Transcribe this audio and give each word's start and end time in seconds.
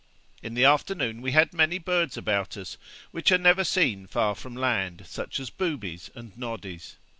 In 0.41 0.55
the 0.55 0.65
afternoon 0.65 1.21
we 1.21 1.31
had 1.33 1.53
many 1.53 1.77
birds 1.77 2.17
about 2.17 2.57
us, 2.57 2.75
which 3.11 3.31
are 3.31 3.37
never 3.37 3.63
seen 3.63 4.07
far 4.07 4.33
from 4.33 4.55
land, 4.55 5.05
such 5.07 5.39
as 5.39 5.51
boobies 5.51 6.09
and 6.15 6.35
noddies.' 6.35 6.95